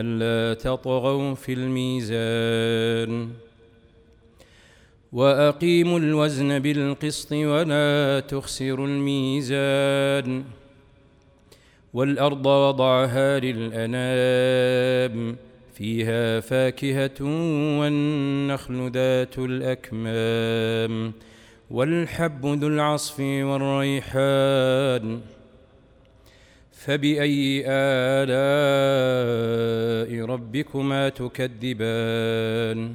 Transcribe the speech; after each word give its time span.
ألا 0.00 0.54
تطغوا 0.54 1.34
في 1.34 1.52
الميزان. 1.52 3.30
وأقيموا 5.12 5.98
الوزن 5.98 6.58
بالقسط 6.58 7.32
ولا 7.32 8.20
تخسروا 8.20 8.86
الميزان. 8.86 10.44
والأرض 11.94 12.46
وضعها 12.46 13.38
للأنام 13.38 15.36
فيها 15.74 16.40
فاكهة 16.40 17.22
والنخل 17.80 18.90
ذات 18.90 19.38
الأكمام. 19.38 21.12
والحب 21.70 22.46
ذو 22.46 22.68
العصف 22.68 23.20
والريحان. 23.20 25.20
فبأي 26.78 27.64
آلاء 27.66 28.90
ربكما 30.24 31.08
تكذبان؟ 31.08 32.94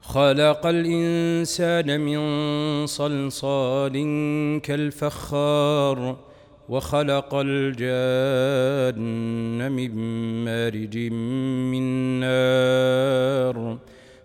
خلق 0.00 0.66
الإنسان 0.66 2.00
من 2.00 2.20
صلصال 2.86 3.92
كالفخار 4.62 6.16
وخلق 6.68 7.34
الجان 7.34 9.02
من 9.72 9.90
مارج 10.44 10.98
من 11.72 11.82
نار. 12.20 13.78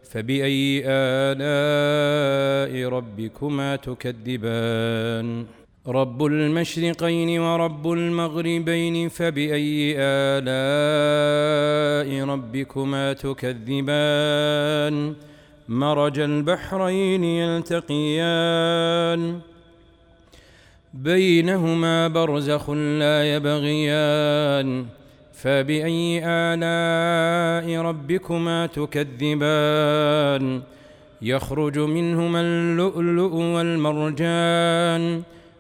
فبأي 0.04 0.84
آلاء 0.86 2.90
ربكما 2.90 3.76
تكذبان؟ 3.76 5.46
رب 5.88 6.26
المشرقين 6.26 7.40
ورب 7.40 7.92
المغربين 7.92 9.10
فبأي 9.10 9.96
آلاء 9.98 12.26
ربكما 12.26 13.14
تكذبان؟ 13.14 15.14
مرج 15.70 16.20
البحرين 16.20 17.24
يلتقيان. 17.24 19.40
بينهما 20.94 22.08
برزخ 22.08 22.70
لا 22.70 23.36
يبغيان. 23.36 24.86
فبأي 25.34 26.22
آلاء 26.26 27.82
ربكما 27.82 28.66
تكذبان؟ 28.66 30.62
يخرج 31.22 31.80
منهما 31.80 32.42
اللؤلؤ 32.42 33.36
والمرجان. 33.36 35.24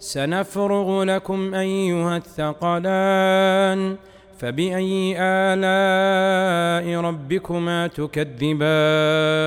سنفرغ 0.00 1.02
لكم 1.04 1.54
أيها 1.54 2.16
الثقلان 2.16 3.96
فبأي 4.38 5.16
آلاء 5.18 7.00
ربكما 7.00 7.86
تكذبان؟ 7.86 9.40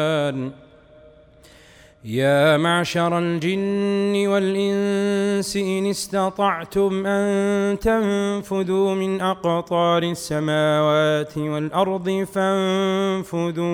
يا 2.05 2.57
معشر 2.57 3.19
الجن 3.19 4.27
والإنس 4.27 5.57
إن 5.57 5.85
استطعتم 5.89 7.05
أن 7.05 7.79
تنفذوا 7.79 8.95
من 8.95 9.21
أقطار 9.21 10.03
السماوات 10.03 11.37
والأرض 11.37 12.27
فانفذوا. 12.33 13.73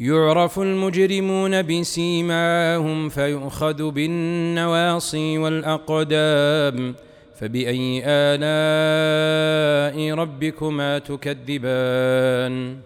يعرف 0.00 0.58
المجرمون 0.58 1.62
بسيماهم 1.62 3.08
فيؤخذ 3.08 3.90
بالنواصي 3.90 5.38
والأقدام 5.38 6.94
فبأي 7.40 8.02
آلاء 8.06 10.14
ربكما 10.14 10.98
تكذبان؟ 10.98 12.76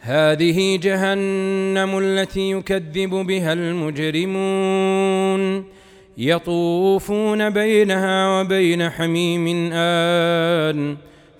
هذه 0.00 0.76
جهنم 0.76 1.98
التي 1.98 2.50
يكذب 2.50 3.10
بها 3.10 3.52
المجرمون 3.52 5.64
يطوفون 6.18 7.50
بينها 7.50 8.40
وبين 8.40 8.90
حميم 8.90 9.70
آن 9.72 10.96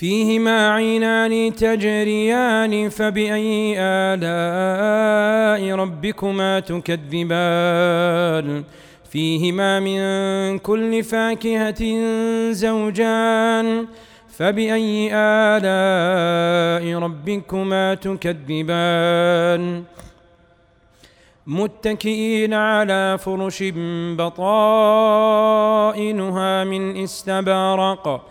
فيهما 0.00 0.72
عينان 0.72 1.54
تجريان 1.54 2.88
فبأي 2.88 3.74
آلاء 3.78 5.74
ربكما 5.74 6.60
تكذبان؟ 6.60 7.84
فيهما 9.10 9.80
من 9.80 10.58
كل 10.58 11.02
فاكهة 11.02 11.82
زوجان 12.52 13.86
فبأي 14.28 15.10
آلاء 15.14 16.98
ربكما 16.98 17.94
تكذبان؟ 17.94 19.84
متكئين 21.46 22.54
على 22.54 23.18
فرش 23.18 23.64
بطائنها 24.16 25.44
من 26.64 26.96
استبرق 26.96 28.30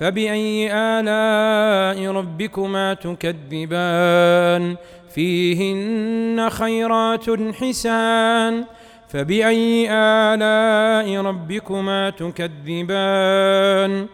فبأي 0.00 0.72
آلاء 0.72 2.10
ربكما 2.12 2.94
تكذبان 2.94 4.76
فيهن 5.14 6.50
خيرات 6.50 7.30
حسان 7.54 8.64
فبأي 9.08 9.88
آلاء 9.92 11.16
ربكما 11.20 12.10
تكذبان 12.10 14.06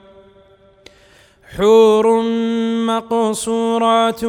حور 1.56 2.22
مقصورات 2.86 4.20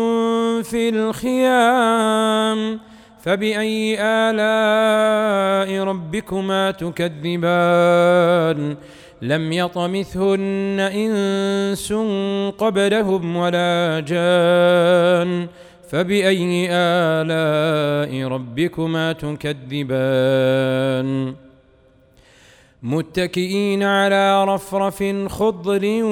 في 0.66 0.90
الخيام 0.90 2.80
فبأي 3.22 3.98
آلاء 4.02 5.84
ربكما 5.84 6.72
تكذبان 6.72 7.98
لم 9.22 9.54
يطمثهن 9.54 10.80
إنس 10.80 11.94
قبلهم 12.58 13.36
ولا 13.36 14.04
جان 14.08 15.48
فبأي 15.90 16.68
آلاء 16.72 18.28
ربكما 18.28 19.14
تكذبان؟ 19.14 21.08
متكئين 22.84 23.84
على 23.84 24.46
رفرف 24.46 25.04
خضر 25.28 26.04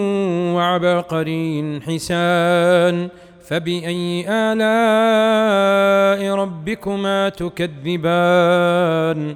وعبقري 0.56 1.80
حسان 1.82 3.10
فبأي 3.48 4.26
آلاء 4.30 6.36
ربكما 6.36 7.30
تكذبان؟ 7.30 9.36